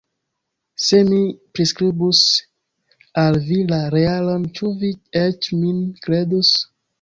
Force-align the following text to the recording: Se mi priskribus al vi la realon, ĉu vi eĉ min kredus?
Se 0.83 1.01
mi 1.09 1.19
priskribus 1.57 2.21
al 3.25 3.37
vi 3.51 3.59
la 3.73 3.79
realon, 3.97 4.49
ĉu 4.57 4.73
vi 4.81 4.91
eĉ 5.23 5.51
min 5.61 5.85
kredus? 6.09 6.53